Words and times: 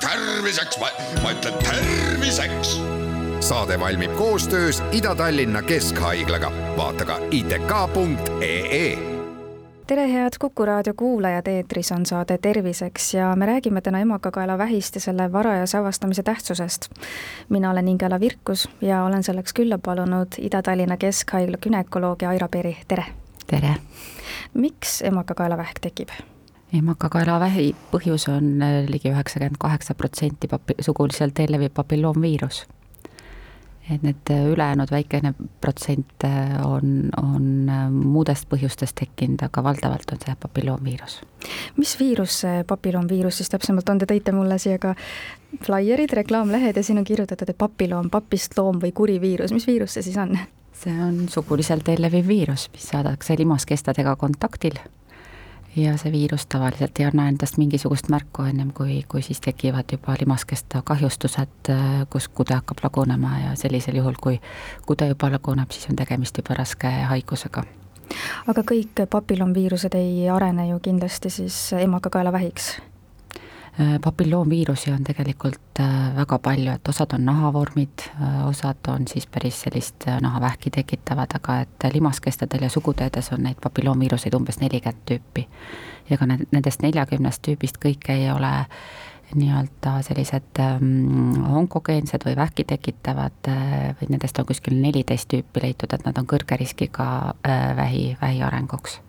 terviseks, 0.00 0.78
ma 1.22 1.30
ütlen 1.30 1.54
terviseks. 1.62 2.80
saade 3.40 3.80
valmib 3.80 4.16
koostöös 4.16 4.82
Ida-Tallinna 4.92 5.62
Keskhaiglaga, 5.62 6.52
vaata 6.76 7.04
ka 7.04 7.18
itk.ee 7.30 8.98
tere, 9.86 10.12
head 10.12 10.30
Kuku 10.40 10.64
raadio 10.66 10.94
kuulajad, 10.96 11.46
eetris 11.46 11.92
on 11.92 12.06
saade 12.06 12.38
Terviseks 12.38 13.14
ja 13.14 13.36
me 13.36 13.46
räägime 13.46 13.80
täna 13.80 14.00
emakakaelavähist 14.00 14.94
ja 14.94 15.00
selle 15.00 15.32
varajase 15.32 15.78
avastamise 15.78 16.22
tähtsusest. 16.22 16.90
mina 17.48 17.70
olen 17.70 17.88
Ingela 17.88 18.20
Virkus 18.20 18.68
ja 18.80 19.04
olen 19.04 19.22
selleks 19.22 19.52
külla 19.52 19.78
palunud 19.78 20.28
Ida-Tallinna 20.38 20.96
Keskhaigla 20.96 21.56
günekoloogi 21.62 22.26
Aira 22.26 22.48
Peri, 22.48 22.76
tere! 22.88 23.04
tere! 23.46 23.74
miks 24.54 25.02
emakakaelavähk 25.02 25.80
tekib? 25.80 26.08
Emakakaelavähi 26.78 27.70
põhjus 27.90 28.28
on 28.30 28.62
äh, 28.62 28.82
ligi 28.88 29.10
üheksakümmend 29.10 29.58
kaheksa 29.58 29.94
protsenti 29.94 30.48
papi-, 30.50 30.78
suguliselt 30.80 31.38
leviv 31.48 31.72
papilloomviirus. 31.74 32.66
et 33.90 34.02
need 34.02 34.30
äh, 34.30 34.44
ülejäänud 34.46 34.90
väikene 34.90 35.34
protsent 35.60 36.24
äh, 36.24 36.66
on, 36.66 37.10
on 37.22 37.72
muudest 37.90 38.46
põhjustest 38.52 38.94
tekkinud, 39.00 39.42
aga 39.42 39.64
valdavalt 39.64 40.12
on 40.12 40.22
see 40.24 40.36
papilloomviirus. 40.40 41.20
mis 41.76 41.96
viirus 41.98 42.40
see 42.44 42.62
papilloomviirus 42.64 43.42
siis 43.42 43.50
täpsemalt 43.50 43.88
on, 43.88 43.98
te 43.98 44.06
tõite 44.06 44.32
mulle 44.36 44.58
siia 44.58 44.78
ka 44.78 44.94
flaierid, 45.66 46.14
reklaamlehed 46.22 46.76
ja 46.76 46.86
siin 46.86 47.02
on 47.02 47.04
kirjutatud, 47.04 47.50
et 47.50 47.58
papiloom, 47.58 48.10
papist 48.10 48.58
loom 48.58 48.78
või 48.82 48.94
kuri 48.94 49.20
viirus, 49.20 49.52
mis 49.52 49.66
viirus 49.66 49.98
see 49.98 50.06
siis 50.06 50.22
on? 50.22 50.38
see 50.80 50.94
on 51.02 51.26
suguliselt 51.28 51.90
leviv 51.98 52.28
viirus, 52.28 52.70
mis 52.72 52.86
saadakse 52.94 53.34
limaskestadega 53.36 54.16
kontaktil 54.16 54.78
ja 55.76 55.96
see 55.98 56.12
viirus 56.12 56.46
tavaliselt 56.46 56.98
ei 56.98 57.06
anna 57.06 57.28
endast 57.28 57.58
mingisugust 57.60 58.08
märku, 58.10 58.42
ennem 58.42 58.72
kui, 58.74 59.02
kui 59.08 59.22
siis 59.22 59.40
tekivad 59.40 59.92
juba 59.92 60.16
limaskesta 60.20 60.82
kahjustused, 60.84 61.70
kus 62.10 62.28
kude 62.28 62.54
hakkab 62.54 62.82
lagunema 62.82 63.38
ja 63.44 63.54
sellisel 63.54 64.00
juhul, 64.00 64.18
kui 64.20 64.40
kude 64.86 65.08
juba 65.12 65.30
laguneb, 65.30 65.70
siis 65.70 65.90
on 65.90 65.96
tegemist 65.96 66.38
juba 66.38 66.58
raske 66.58 66.90
haigusega. 67.12 67.64
aga 68.50 68.62
kõik 68.72 69.06
papillomviirused 69.10 69.94
ei 69.94 70.28
arene 70.28 70.68
ju 70.68 70.78
kindlasti 70.82 71.30
siis 71.30 71.72
emakakaelavähiks? 71.78 72.72
Äh, 73.80 74.00
papilloomviirusi 74.00 74.92
on 74.92 75.04
tegelikult 75.04 75.80
äh, 75.80 76.16
väga 76.16 76.38
palju, 76.38 76.72
et 76.72 76.88
osad 76.88 77.14
on 77.16 77.24
nahavormid, 77.24 78.02
äh, 78.20 78.48
osad 78.48 78.88
on 78.88 79.06
siis 79.08 79.26
päris 79.26 79.60
sellist 79.62 80.04
nahavähki 80.20 80.70
tekitavad, 80.70 81.32
aga 81.34 81.60
et 81.60 81.86
limaskestadel 81.94 82.66
ja 82.66 82.68
suguteedes 82.68 83.32
on 83.32 83.46
neid 83.46 83.56
papilloomviiruseid 83.62 84.36
umbes 84.36 84.60
nelikümmend 84.60 85.00
tüüpi. 85.08 85.46
ja 86.10 86.18
ka 86.18 86.26
nendest 86.26 86.82
neljakümnest 86.82 87.42
tüübist 87.46 87.80
kõik 87.80 88.10
ei 88.12 88.30
ole 88.30 88.52
nii-öelda 89.34 90.00
sellised 90.02 90.60
ähm, 90.60 91.44
onkogeensed 91.56 92.26
või 92.26 92.36
vähki 92.36 92.64
tekitavad, 92.64 93.46
vaid 93.46 94.10
nendest 94.10 94.38
on 94.38 94.46
kuskil 94.46 94.76
neliteist 94.82 95.30
tüüpi 95.30 95.62
leitud, 95.62 95.92
et 95.94 96.04
nad 96.04 96.18
on 96.18 96.26
kõrge 96.26 96.58
riskiga 96.58 97.06
äh, 97.46 97.76
vähi, 97.76 98.16
vähi 98.20 98.42
arenguks 98.42 99.00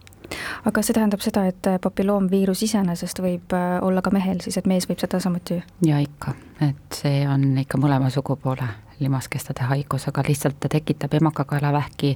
aga 0.66 0.84
see 0.84 0.96
tähendab 0.96 1.24
seda, 1.24 1.46
et 1.50 1.72
papilloomviirus 1.82 2.64
iseenesest 2.68 3.22
võib 3.24 3.56
äh, 3.58 3.80
olla 3.86 4.04
ka 4.06 4.14
mehel 4.14 4.42
siis, 4.44 4.58
et 4.60 4.70
mees 4.70 4.88
võib 4.90 5.02
seda 5.02 5.20
samuti? 5.24 5.62
ja 5.86 6.00
ikka, 6.04 6.36
et 6.68 7.02
see 7.02 7.26
on 7.30 7.58
ikka 7.64 7.80
mõlema 7.82 8.12
sugupoole 8.14 8.70
limaskestade 9.02 9.66
haigus, 9.66 10.06
aga 10.12 10.22
lihtsalt 10.28 10.60
ta 10.62 10.70
tekitab 10.70 11.14
emakakaelavähki 11.18 12.12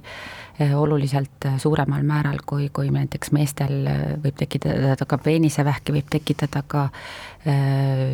äh, 0.62 0.76
oluliselt 0.80 1.50
äh, 1.50 1.58
suuremal 1.62 2.04
määral, 2.04 2.42
kui, 2.46 2.70
kui 2.74 2.92
näiteks 2.94 3.34
meestel 3.36 3.90
võib 4.24 4.38
tekitada 4.38 5.08
ka 5.08 5.18
peenisevähki, 5.18 5.96
võib 6.00 6.12
tekitada 6.12 6.64
ka 6.68 6.90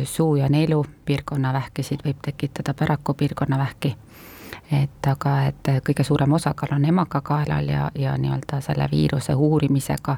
suu- 0.04 0.36
ja 0.36 0.48
neelupiirkonna 0.52 1.52
vähkisid, 1.56 2.02
võib 2.04 2.18
tekitada 2.20 2.74
päraku 2.76 3.14
piirkonna 3.16 3.56
vähki 3.58 3.94
et 4.72 5.06
aga, 5.06 5.34
et 5.50 5.70
kõige 5.86 6.04
suurem 6.04 6.32
osakaal 6.32 6.74
on 6.76 6.84
emakakaelal 6.84 7.68
ja, 7.68 7.90
ja 7.98 8.16
nii-öelda 8.18 8.60
selle 8.64 8.88
viiruse 8.90 9.34
uurimisega 9.34 10.16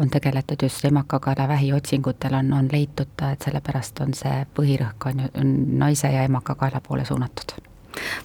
on 0.00 0.10
tegeletud 0.10 0.62
just 0.62 0.84
emakakaela 0.84 1.48
vähiotsingutel 1.48 2.34
on, 2.34 2.52
on 2.52 2.68
leitud, 2.72 3.14
et 3.32 3.42
sellepärast 3.44 4.00
on 4.00 4.14
see 4.14 4.46
põhirõhk 4.56 5.08
on 5.10 5.26
ju 5.26 5.46
naise 5.78 6.12
ja 6.12 6.24
emakakaela 6.28 6.80
poole 6.88 7.04
suunatud. 7.04 7.56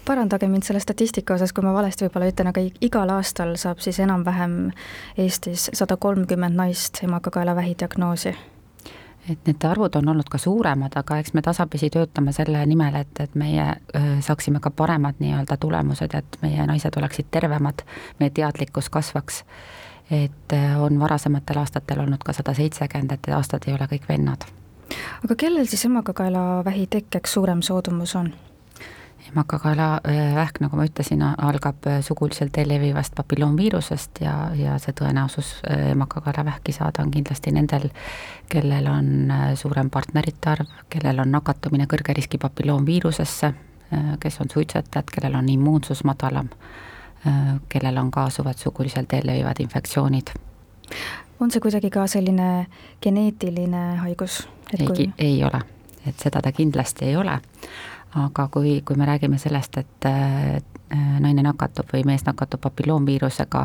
Parandage 0.06 0.48
mind 0.48 0.64
selle 0.64 0.80
statistika 0.80 1.34
osas, 1.34 1.54
kui 1.54 1.64
ma 1.64 1.74
valesti 1.76 2.06
võib-olla 2.06 2.30
ütlen, 2.32 2.52
aga 2.54 2.64
igal 2.82 3.10
aastal 3.12 3.56
saab 3.60 3.84
siis 3.84 4.00
enam-vähem 4.00 4.60
Eestis 5.18 5.70
sada 5.74 5.98
kolmkümmend 5.98 6.56
naist 6.56 7.04
emakakaelavähi 7.04 7.76
diagnoosi 7.80 8.36
et 9.30 9.40
need 9.48 9.66
arvud 9.68 9.96
on 9.96 10.10
olnud 10.10 10.30
ka 10.32 10.40
suuremad, 10.42 10.94
aga 10.96 11.18
eks 11.22 11.34
me 11.34 11.42
tasapisi 11.42 11.90
töötame 11.94 12.32
selle 12.36 12.64
nimel, 12.66 12.96
et, 13.02 13.20
et 13.20 13.36
meie 13.36 13.66
saaksime 14.24 14.62
ka 14.64 14.72
paremad 14.72 15.20
nii-öelda 15.20 15.58
tulemused, 15.60 16.16
et 16.16 16.40
meie 16.42 16.68
naised 16.68 16.98
oleksid 16.98 17.30
tervemad, 17.32 17.84
meie 18.20 18.30
teadlikkus 18.30 18.90
kasvaks. 18.90 19.44
et 20.12 20.54
on 20.80 21.00
varasematel 21.00 21.58
aastatel 21.60 22.00
olnud 22.00 22.22
ka 22.24 22.34
sada 22.34 22.54
seitsekümmend, 22.54 23.12
et 23.12 23.28
aastad 23.36 23.68
ei 23.68 23.74
ole 23.74 23.88
kõik 23.92 24.08
vennad. 24.10 24.46
aga 25.24 25.36
kellel 25.36 25.66
siis 25.68 25.86
emakakaelavähi 25.86 26.88
tekkeks 26.88 27.34
suurem 27.34 27.62
soodumus 27.62 28.16
on? 28.16 28.34
Emakakaelavähk, 29.32 30.60
nagu 30.64 30.78
ma 30.80 30.86
ütlesin, 30.88 31.22
algab 31.24 31.88
suguliselt 32.06 32.58
levivast 32.66 33.16
papilloomviirusest 33.18 34.22
ja, 34.24 34.34
ja 34.56 34.78
see 34.82 34.96
tõenäosus 34.98 35.54
emakakaelavähki 35.68 36.76
saada 36.76 37.04
on 37.06 37.12
kindlasti 37.12 37.54
nendel, 37.56 37.90
kellel 38.52 38.90
on 38.92 39.34
suurem 39.60 39.92
partnerite 39.94 40.52
arv, 40.54 40.74
kellel 40.94 41.24
on 41.24 41.32
nakatumine 41.36 41.88
kõrge 41.92 42.16
riski 42.18 42.40
papilloomviirusesse, 42.42 43.54
kes 44.24 44.42
on 44.44 44.52
suitsetajad, 44.54 45.12
kellel 45.14 45.38
on 45.40 45.50
immuunsus 45.50 46.04
madalam, 46.08 46.50
kellel 47.70 47.98
on 48.04 48.12
kaasuvad 48.12 48.60
suguliselt 48.60 49.14
levivad 49.24 49.60
infektsioonid. 49.64 50.36
on 51.40 51.52
see 51.52 51.62
kuidagi 51.62 51.90
ka 51.94 52.08
selline 52.08 52.68
geneetiline 53.02 53.96
haigus? 54.02 54.48
ei 54.80 54.88
kui..., 54.88 55.10
ei 55.18 55.44
ole, 55.44 55.62
et 56.06 56.20
seda 56.20 56.42
ta 56.42 56.52
kindlasti 56.52 57.06
ei 57.06 57.16
ole 57.16 57.40
aga 58.18 58.48
kui, 58.52 58.82
kui 58.86 58.96
me 58.96 59.06
räägime 59.06 59.38
sellest, 59.38 59.78
et 59.78 60.06
äh, 60.06 60.62
naine 61.20 61.44
nakatub 61.44 61.90
või 61.94 62.04
mees 62.08 62.24
nakatub 62.26 62.62
papilloomviirusega, 62.64 63.64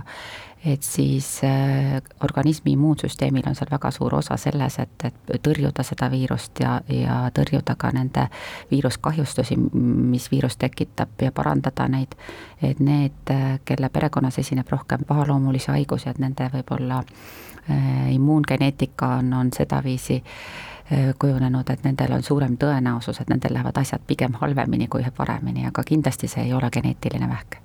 et 0.65 0.83
siis 0.87 1.29
äh, 1.47 1.99
organismi 2.25 2.75
immuunsüsteemil 2.77 3.47
on 3.49 3.57
seal 3.59 3.71
väga 3.71 3.91
suur 3.91 4.15
osa 4.19 4.37
selles, 4.37 4.79
et, 4.83 5.07
et 5.09 5.33
tõrjuda 5.43 5.85
seda 5.87 6.11
viirust 6.11 6.61
ja, 6.63 6.79
ja 6.89 7.19
tõrjuda 7.35 7.77
ka 7.79 7.91
nende 7.95 8.27
viiruskahjustusi, 8.71 9.59
mis 9.77 10.31
viirus 10.31 10.57
tekitab 10.57 11.23
ja 11.23 11.33
parandada 11.33 11.89
neid. 11.89 12.15
et 12.63 12.81
need, 12.81 13.31
kelle 13.65 13.89
perekonnas 13.89 14.39
esineb 14.39 14.69
rohkem 14.71 15.05
pahaloomulisi 15.07 15.71
haigusi, 15.71 16.09
et 16.09 16.19
nende 16.23 16.51
võib-olla 16.53 17.03
äh, 17.03 18.13
immuungeneetika 18.15 19.17
on, 19.19 19.33
on 19.33 19.51
sedaviisi 19.53 20.23
äh, 20.23 20.23
Äh, 20.23 20.72
kujunenud, 21.19 21.71
et 21.71 21.85
nendel 21.85 22.13
on 22.13 22.23
suurem 22.23 22.57
tõenäosus, 22.61 23.21
et 23.21 23.31
nendel 23.33 23.55
lähevad 23.57 23.79
asjad 23.81 24.03
pigem 24.07 24.35
halvemini 24.41 24.89
kui 24.89 25.05
paremini, 25.17 25.67
aga 25.67 25.85
kindlasti 25.89 26.29
see 26.29 26.49
ei 26.49 26.53
ole 26.53 26.71
geneetiline 26.71 27.29
vähk 27.29 27.61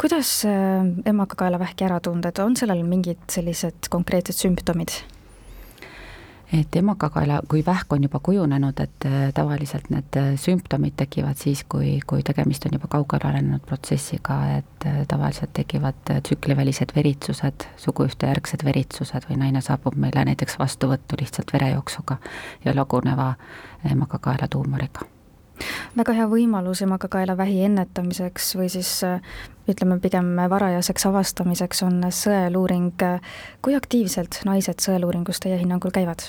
kuidas 0.00 0.44
äh, 0.44 0.84
emakakaelavähki 1.08 1.84
ära 1.84 2.00
tunda, 2.00 2.28
et 2.28 2.38
on 2.38 2.56
sellel 2.56 2.82
mingid 2.84 3.22
sellised 3.32 3.88
konkreetsed 3.90 4.36
sümptomid? 4.36 4.92
Et 6.52 6.76
emakakaela, 6.76 7.40
kui 7.48 7.62
vähk 7.66 7.92
on 7.92 8.02
juba 8.02 8.20
kujunenud, 8.22 8.80
et 8.80 9.06
äh, 9.06 9.32
tavaliselt 9.34 9.90
need 9.90 10.18
äh, 10.18 10.28
sümptomid 10.40 10.94
tekivad 10.96 11.38
siis, 11.40 11.64
kui, 11.68 11.98
kui 12.06 12.22
tegemist 12.22 12.66
on 12.66 12.76
juba 12.78 12.90
kaugele 12.92 13.30
arenenud 13.30 13.64
protsessiga, 13.66 14.38
et 14.60 14.86
äh, 14.86 15.02
tavaliselt 15.08 15.52
tekivad 15.58 16.14
tsüklivälised 16.22 16.94
veritsused, 16.96 17.66
suguühtejärgsed 17.82 18.64
veritsused 18.64 19.26
või 19.30 19.40
naine 19.42 19.64
saabub 19.64 19.98
meile 19.98 20.24
näiteks 20.30 20.58
vastuvõttu 20.62 21.18
lihtsalt 21.20 21.52
verejooksuga 21.52 22.20
ja 22.64 22.76
laguneva 22.76 23.34
emakakaela 23.90 24.48
tuumoriga 24.48 25.15
väga 25.96 26.12
hea 26.16 26.26
võimalus 26.30 26.82
emakakaelavähi 26.84 27.62
ennetamiseks 27.68 28.54
või 28.58 28.68
siis 28.72 28.90
ütleme 29.70 29.98
pigem 30.00 30.34
varajaseks 30.50 31.06
avastamiseks 31.08 31.82
on 31.86 32.02
sõeluuring. 32.10 33.06
kui 33.62 33.74
aktiivselt 33.74 34.42
naised 34.44 34.80
sõeluuringus 34.84 35.40
teie 35.40 35.58
hinnangul 35.58 35.90
käivad? 35.90 36.28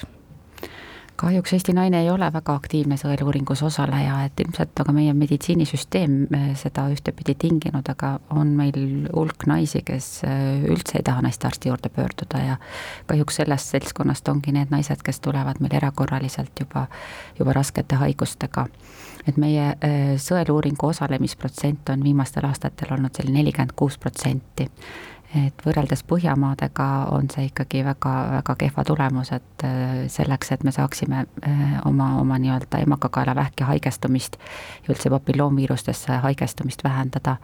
Kahjuks 1.17 1.53
Eesti 1.53 1.73
naine 1.73 2.01
ei 2.01 2.09
ole 2.09 2.27
väga 2.33 2.53
aktiivne 2.59 2.97
sõeluuringus 2.99 3.63
osaleja, 3.65 4.19
et 4.27 4.39
ilmselt 4.43 4.79
aga 4.83 4.93
meie 4.93 5.13
meditsiinisüsteem 5.17 6.17
eh, 6.37 6.45
seda 6.59 6.87
ühtepidi 6.93 7.35
tinginud, 7.41 7.89
aga 7.89 8.13
on 8.35 8.53
meil 8.59 9.07
hulk 9.13 9.47
naisi, 9.49 9.81
kes 9.87 10.11
eh, 10.27 10.67
üldse 10.69 10.99
ei 10.99 11.07
taha 11.07 11.25
naistearsti 11.25 11.71
juurde 11.71 11.89
pöörduda 11.93 12.43
ja 12.43 12.59
kahjuks 13.09 13.41
sellest 13.41 13.73
seltskonnast 13.73 14.29
ongi 14.29 14.53
need 14.55 14.73
naised, 14.73 15.01
kes 15.03 15.21
tulevad 15.25 15.61
meil 15.63 15.75
erakorraliselt 15.81 16.65
juba, 16.65 16.87
juba 17.39 17.57
raskete 17.57 17.99
haigustega 18.03 18.67
et 19.27 19.37
meie 19.39 19.67
äh, 19.73 20.15
sõeluuringu 20.21 20.89
osalemisprotsent 20.91 21.91
on 21.93 22.03
viimastel 22.03 22.47
aastatel 22.47 22.93
olnud 22.95 23.15
selline 23.17 23.41
nelikümmend 23.41 23.75
kuus 23.75 23.97
protsenti. 23.99 24.69
Et 25.35 25.63
võrreldes 25.65 26.03
Põhjamaadega 26.07 26.87
on 27.11 27.27
see 27.31 27.49
ikkagi 27.49 27.83
väga, 27.85 28.13
väga 28.37 28.55
kehva 28.63 28.83
tulemus, 28.87 29.31
et 29.35 29.65
äh, 29.67 30.05
selleks, 30.11 30.53
et 30.55 30.63
me 30.63 30.71
saaksime 30.71 31.25
äh, 31.25 31.65
oma, 31.85 32.13
oma 32.21 32.39
nii-öelda 32.39 32.79
emakakaelavähki 32.85 33.67
haigestumist 33.67 34.39
ja 34.85 34.93
üldse 34.93 35.11
papilloomviirustesse 35.11 36.21
haigestumist 36.23 36.83
vähendada, 36.83 37.37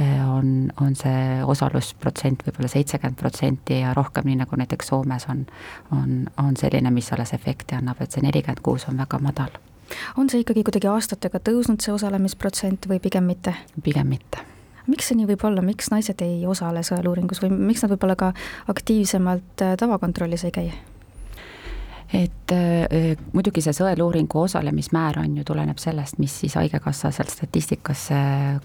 äh, 0.00 0.22
on, 0.26 0.72
on 0.80 0.96
see 0.98 1.40
osalusprotsent 1.46 2.42
võib-olla 2.46 2.70
seitsekümmend 2.74 3.20
protsenti 3.22 3.80
ja 3.84 3.94
rohkem, 3.94 4.26
nii 4.26 4.42
nagu 4.42 4.58
näiteks 4.58 4.90
Soomes 4.90 5.28
on, 5.30 5.46
on, 5.94 6.24
on 6.42 6.56
selline, 6.58 6.90
mis 6.90 7.12
alles 7.14 7.36
efekti 7.38 7.78
annab, 7.78 8.02
et 8.02 8.10
see 8.10 8.24
nelikümmend 8.26 8.64
kuus 8.66 8.88
on 8.90 8.98
väga 8.98 9.22
madal. 9.22 9.60
on 10.16 10.30
see 10.30 10.42
ikkagi 10.42 10.64
kuidagi 10.66 10.90
aastatega 10.90 11.38
tõusnud, 11.38 11.84
see 11.84 11.94
osalemisprotsent 11.94 12.90
või 12.90 12.98
pigem 12.98 13.30
mitte? 13.30 13.54
pigem 13.82 14.10
mitte 14.10 14.51
miks 14.86 15.10
see 15.10 15.18
nii 15.18 15.28
võib 15.32 15.44
olla, 15.46 15.64
miks 15.64 15.90
naised 15.92 16.22
ei 16.24 16.46
osale 16.46 16.82
sõeluuringus 16.86 17.42
või 17.42 17.52
miks 17.54 17.84
nad 17.84 17.94
võib-olla 17.94 18.16
ka 18.18 18.32
aktiivsemalt 18.72 19.66
äh, 19.66 19.76
tavakontrollis 19.80 20.46
ei 20.48 20.54
käi? 20.54 20.72
Et 22.12 22.52
äh, 22.52 23.16
muidugi 23.32 23.62
see 23.64 23.72
sõeluuringu 23.76 24.42
osalemismäär 24.42 25.18
on 25.22 25.36
ju, 25.38 25.44
tuleneb 25.48 25.78
sellest, 25.80 26.18
mis 26.20 26.34
siis 26.42 26.54
Haigekassa 26.58 27.10
sealt 27.10 27.32
statistikasse 27.32 28.18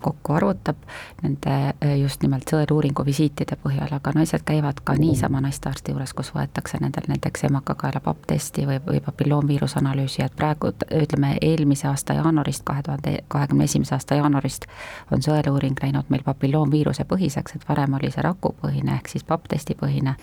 kokku 0.04 0.34
arvutab, 0.36 0.82
nende 1.24 1.54
äh, 1.54 1.94
just 2.02 2.24
nimelt 2.26 2.50
sõeluuringu 2.52 3.06
visiitide 3.08 3.56
põhjal, 3.64 3.94
aga 3.96 4.12
naised 4.18 4.44
käivad 4.48 4.82
ka 4.84 4.98
niisama 5.00 5.42
naistearsti 5.46 5.96
juures, 5.96 6.14
kus 6.18 6.34
võetakse 6.36 6.82
nendel 6.84 7.08
näiteks 7.08 7.48
emakakaela 7.48 8.04
papptesti 8.04 8.68
või, 8.68 8.82
või 8.88 9.00
papilloomviiruse 9.06 9.80
analüüsi, 9.80 10.26
et 10.26 10.36
praegu 10.36 10.74
ütleme, 10.74 11.38
eelmise 11.42 11.88
aasta 11.88 12.20
jaanuarist, 12.20 12.66
kahe 12.68 12.84
tuhande 12.84 13.18
kahekümne 13.32 13.70
esimese 13.70 13.96
aasta 13.96 14.20
jaanuarist 14.20 14.68
on 15.12 15.24
sõeluuring 15.24 15.80
läinud 15.84 16.12
meil 16.12 16.28
papilloomviiruse 16.28 17.08
põhiseks, 17.08 17.56
et 17.56 17.70
varem 17.70 17.96
oli 17.96 18.12
see 18.12 18.28
rakupõhine 18.28 19.00
ehk 19.00 19.16
siis 19.16 19.24
papptesti 19.28 19.80
põhine 19.80 20.18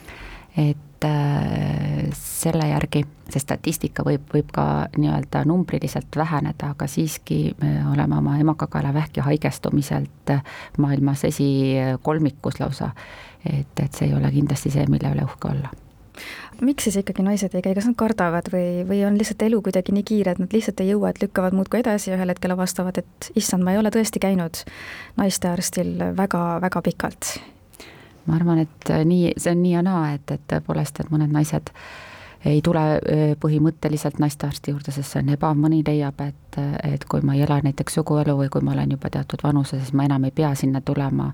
et 0.57 1.05
äh, 1.05 1.64
selle 2.45 2.69
järgi 2.69 3.05
see 3.31 3.41
statistika 3.43 4.05
võib, 4.07 4.27
võib 4.33 4.51
ka 4.55 4.65
nii-öelda 4.97 5.45
numbriliselt 5.49 6.17
väheneda, 6.17 6.75
aga 6.75 6.89
siiski 6.91 7.55
me 7.61 7.77
oleme 7.93 8.19
oma 8.21 8.37
emakakaelavähki 8.43 9.25
haigestumiselt 9.25 10.35
maailmas 10.79 11.25
esikolmikus 11.31 12.61
lausa. 12.61 12.91
et, 13.45 13.81
et 13.81 13.93
see 13.93 14.09
ei 14.09 14.15
ole 14.15 14.31
kindlasti 14.33 14.71
see, 14.73 14.87
mille 14.89 15.11
üle 15.13 15.25
uhke 15.25 15.51
olla. 15.51 15.73
Miks 16.63 16.87
siis 16.87 16.97
ikkagi 17.01 17.25
naised 17.27 17.55
ei 17.57 17.63
käi, 17.65 17.75
kas 17.75 17.89
nad 17.89 17.97
kardavad 17.99 18.47
või, 18.53 18.85
või 18.89 19.01
on 19.05 19.19
lihtsalt 19.19 19.43
elu 19.43 19.59
kuidagi 19.67 19.93
nii 19.93 20.05
kiire, 20.07 20.35
et 20.35 20.41
nad 20.41 20.53
lihtsalt 20.55 20.81
ei 20.81 20.93
jõua, 20.93 21.11
et 21.11 21.21
lükkavad 21.25 21.57
muudkui 21.57 21.81
edasi 21.83 22.13
ja 22.13 22.19
ühel 22.19 22.31
hetkel 22.31 22.55
avastavad, 22.55 23.01
et 23.03 23.31
issand, 23.35 23.67
ma 23.67 23.75
ei 23.75 23.81
ole 23.81 23.91
tõesti 23.95 24.23
käinud 24.23 24.63
naistearstil 25.19 25.97
väga-väga 26.17 26.85
pikalt? 26.87 27.35
Ma 28.25 28.39
arvan, 28.39 28.63
et 28.65 28.91
äh, 28.95 29.03
nii, 29.05 29.35
see 29.37 29.53
on 29.53 29.63
nii 29.65 29.75
ja 29.75 29.83
naa, 29.85 30.05
et, 30.15 30.31
et 30.31 30.45
tõepoolest, 30.53 31.03
et 31.03 31.11
mõned 31.13 31.35
naised 31.35 31.75
ei 32.45 32.63
tule 32.63 32.83
äh, 32.97 33.23
põhimõtteliselt 33.41 34.19
naistearsti 34.23 34.75
juurde, 34.75 34.93
sest 34.93 35.15
see 35.15 35.23
on 35.25 35.33
ebav, 35.37 35.57
mõni 35.59 35.83
leiab, 35.87 36.21
et, 36.25 36.59
et 36.83 37.07
kui 37.11 37.25
ma 37.25 37.37
ei 37.37 37.45
ela 37.47 37.61
näiteks 37.65 38.01
suguelu 38.01 38.37
või 38.43 38.51
kui 38.53 38.65
ma 38.65 38.75
olen 38.75 38.97
juba 38.97 39.11
teatud 39.11 39.45
vanuses, 39.45 39.81
siis 39.83 39.97
ma 39.97 40.09
enam 40.09 40.29
ei 40.29 40.35
pea 40.35 40.55
sinna 40.59 40.81
tulema. 40.81 41.33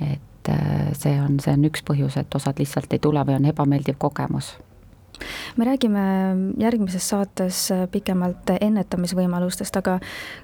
et 0.00 0.48
äh, 0.48 0.90
see 0.96 1.20
on, 1.20 1.38
see 1.40 1.54
on 1.54 1.68
üks 1.68 1.84
põhjus, 1.86 2.16
et 2.20 2.34
osad 2.34 2.58
lihtsalt 2.58 2.92
ei 2.92 2.98
tule 2.98 3.22
või 3.26 3.38
on 3.38 3.52
ebameeldiv 3.52 3.98
kogemus 3.98 4.56
me 5.56 5.64
räägime 5.64 6.02
järgmises 6.58 7.08
saates 7.08 7.68
pikemalt 7.92 8.54
ennetamisvõimalustest, 8.60 9.76
aga 9.76 9.98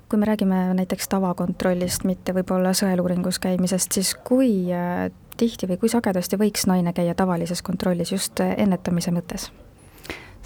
kui 0.08 0.20
me 0.20 0.28
räägime 0.28 0.58
näiteks 0.76 1.08
tavakontrollist, 1.08 2.04
mitte 2.04 2.34
võib-olla 2.36 2.74
sõeluuringus 2.76 3.40
käimisest, 3.40 3.96
siis 3.96 4.14
kui 4.14 4.66
äh, 4.72 5.08
tihti 5.36 5.68
või 5.70 5.80
kui 5.80 5.92
sagedasti 5.92 6.38
võiks 6.40 6.66
naine 6.68 6.92
käia 6.92 7.14
tavalises 7.14 7.62
kontrollis 7.62 8.12
just 8.12 8.40
ennetamise 8.40 9.14
mõttes? 9.16 9.50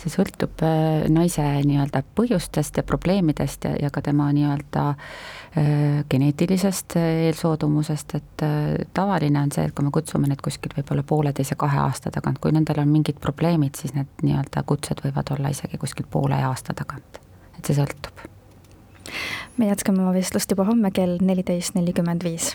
See 0.01 0.13
sõltub 0.13 0.63
äh, 0.65 1.05
naise 1.13 1.45
nii-öelda 1.67 2.03
põhjustest 2.17 2.81
ja 2.81 2.85
probleemidest 2.87 3.67
ja, 3.69 3.75
ja 3.81 3.91
ka 3.93 4.03
tema 4.05 4.31
nii-öelda 4.37 4.85
äh, 4.93 6.01
geneetilisest 6.11 6.97
äh, 7.01 7.09
eelsoodumusest, 7.29 8.17
et 8.19 8.45
tavaline 8.97 9.43
on 9.43 9.53
see, 9.55 9.67
et 9.69 9.77
kui 9.77 9.87
me 9.87 9.93
kutsume 9.95 10.31
neid 10.31 10.43
kuskilt 10.45 10.77
võib-olla 10.79 11.05
pooleteise, 11.07 11.59
kahe 11.61 11.83
aasta 11.85 12.13
tagant, 12.15 12.41
kui 12.41 12.55
nendel 12.57 12.83
on 12.83 12.91
mingid 12.93 13.21
probleemid, 13.23 13.77
siis 13.81 13.95
need 13.97 14.25
nii-öelda 14.25 14.65
kutsed 14.69 15.05
võivad 15.05 15.35
olla 15.37 15.53
isegi 15.53 15.81
kuskil 15.81 16.09
poole 16.11 16.41
aasta 16.49 16.77
tagant, 16.77 17.21
et 17.59 17.65
see 17.65 17.79
sõltub. 17.79 18.27
me 19.59 19.71
jätkame 19.71 20.05
oma 20.05 20.17
vestlust 20.17 20.51
juba 20.51 20.65
homme 20.69 20.93
kell 20.95 21.19
neliteist 21.21 21.77
nelikümmend 21.77 22.25
viis 22.25 22.55